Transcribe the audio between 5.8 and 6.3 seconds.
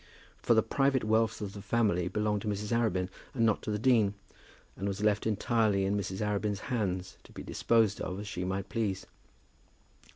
in Mrs.